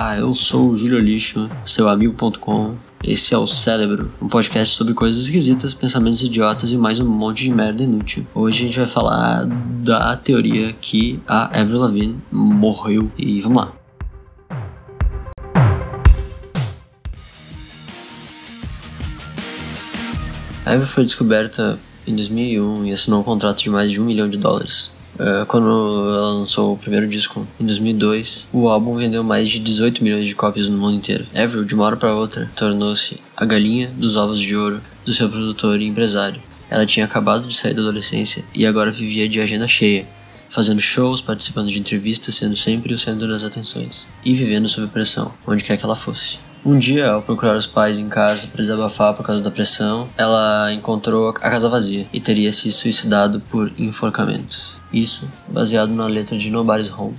[0.00, 2.76] Olá, eu sou o Júlio Lixo, seu amigo.com.
[3.02, 7.42] Esse é o Cérebro, um podcast sobre coisas esquisitas, pensamentos idiotas e mais um monte
[7.42, 8.24] de merda inútil.
[8.32, 13.10] Hoje a gente vai falar da teoria que a Avril Lavigne morreu.
[13.18, 13.72] E vamos lá.
[20.64, 21.76] A Avril foi descoberta
[22.06, 24.92] em 2001 e assinou um contrato de mais de um milhão de dólares.
[25.18, 30.02] Uh, quando ela lançou o primeiro disco em 2002, o álbum vendeu mais de 18
[30.02, 31.26] milhões de cópias no mundo inteiro.
[31.34, 35.28] Avril, de uma hora para outra, tornou-se a galinha dos ovos de ouro do seu
[35.28, 36.40] produtor e empresário.
[36.70, 40.06] Ela tinha acabado de sair da adolescência e agora vivia de agenda cheia,
[40.48, 45.32] fazendo shows, participando de entrevistas, sendo sempre o centro das atenções e vivendo sob pressão,
[45.46, 46.38] onde quer que ela fosse.
[46.64, 50.72] Um dia, ao procurar os pais em casa para desabafar por causa da pressão, ela
[50.72, 54.80] encontrou a casa vazia e teria se suicidado por enforcamento.
[54.92, 57.14] Isso baseado na letra de Nobody's Home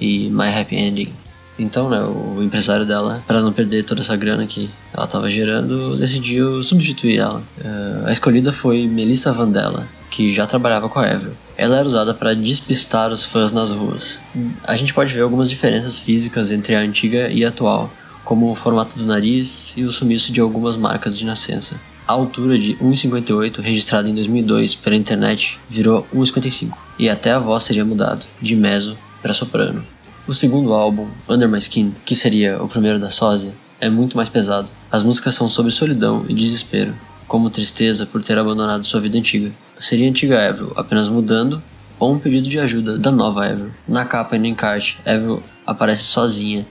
[0.00, 1.12] e My Happy Ending.
[1.58, 5.96] Então, né, o empresário dela, para não perder toda essa grana que ela estava gerando,
[5.96, 7.42] decidiu substituir ela.
[7.58, 11.32] Uh, a escolhida foi Melissa Vandella, que já trabalhava com a Avril.
[11.56, 14.20] Ela era usada para despistar os fãs nas ruas.
[14.64, 17.90] A gente pode ver algumas diferenças físicas entre a antiga e a atual,
[18.26, 21.80] como o formato do nariz e o sumiço de algumas marcas de nascença.
[22.08, 27.62] A altura de 1,58 registrada em 2002 pela internet virou 1,55 e até a voz
[27.62, 29.86] seria mudado de mezzo para soprano.
[30.26, 34.28] O segundo álbum, Under My Skin, que seria o primeiro da sósia, é muito mais
[34.28, 34.72] pesado.
[34.90, 36.96] As músicas são sobre solidão e desespero,
[37.28, 39.52] como tristeza por ter abandonado sua vida antiga.
[39.78, 41.62] Seria a antiga Avril, apenas mudando,
[41.96, 43.70] ou um pedido de ajuda da nova Avril.
[43.86, 46.66] Na capa e no encarte, Avril aparece sozinha,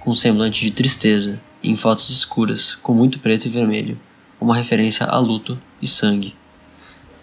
[0.00, 3.98] com um semblante de tristeza, em fotos escuras, com muito preto e vermelho,
[4.40, 6.34] uma referência a luto e sangue.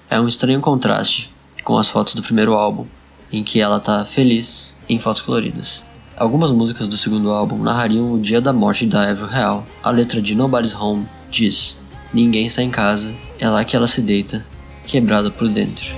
[0.10, 1.32] É um estranho contraste
[1.64, 2.86] com as fotos do primeiro álbum,
[3.34, 5.84] em que ela tá feliz em fotos coloridas.
[6.16, 9.66] Algumas músicas do segundo álbum narrariam o dia da morte da Avril real.
[9.84, 11.78] A letra de Nobody's Home diz:
[12.14, 14.46] Ninguém está em casa, é lá que ela se deita,
[14.86, 15.94] quebrada por dentro.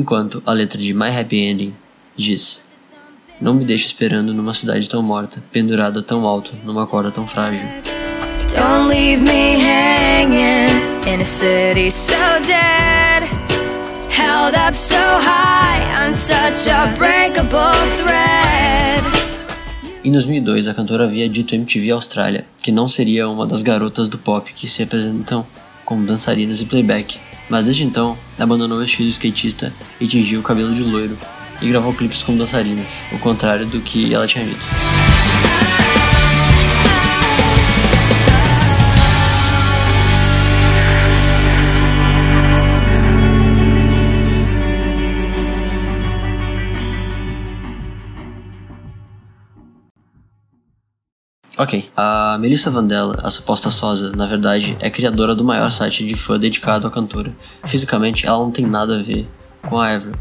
[0.00, 1.74] Enquanto a letra de My Happy Ending
[2.16, 2.62] diz:
[3.38, 7.68] Não me deixe esperando numa cidade tão morta, pendurada tão alto, numa corda tão frágil.
[8.56, 12.14] Don't leave me hanging in a city so
[12.46, 13.28] dead.
[14.08, 17.60] Held up so high on such a breakable
[17.98, 19.04] thread.
[20.02, 24.08] Em 2002, a cantora havia dito à MTV Austrália que não seria uma das garotas
[24.08, 25.46] do pop que se apresentam
[25.84, 27.18] como dançarinas e playback,
[27.50, 31.18] mas desde então abandonou o estilo skatista e tingiu o cabelo de loiro
[31.60, 34.89] e gravou clipes como dançarinas, o contrário do que ela tinha dito.
[51.60, 56.14] Ok, a Melissa Vandella, a suposta sósia, na verdade, é criadora do maior site de
[56.14, 57.36] fã dedicado à cantora.
[57.66, 59.28] Fisicamente, ela não tem nada a ver
[59.68, 60.14] com a Avril.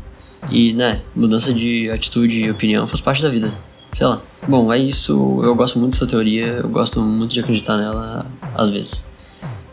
[0.51, 3.53] E, né, mudança de atitude e opinião faz parte da vida.
[3.93, 4.21] Sei lá.
[4.49, 5.39] Bom, é isso.
[5.41, 9.05] Eu gosto muito dessa teoria, eu gosto muito de acreditar nela, às vezes.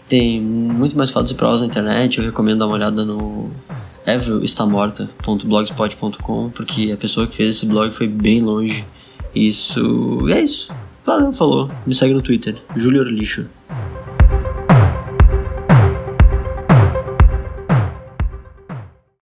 [0.08, 3.50] Tem muito mais fatos e provas na internet, eu recomendo dar uma olhada no
[4.06, 8.86] evrilestamorta.blogspot.com, porque a pessoa que fez esse blog foi bem longe.
[9.34, 10.28] Isso.
[10.30, 10.72] é isso.
[11.06, 11.70] Valeu, falou.
[11.86, 13.46] Me segue no Twitter, Júlio Lixo.